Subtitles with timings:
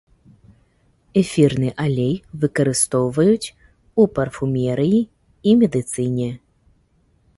[1.21, 2.15] Эфірны алей
[2.45, 3.53] выкарыстоўваюць
[4.05, 4.99] у парфумерыі
[5.51, 6.29] і медыцыне.